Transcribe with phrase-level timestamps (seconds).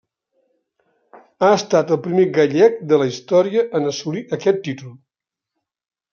[1.41, 4.97] Ha estat el primer gallec de la història en assolir aquest títol.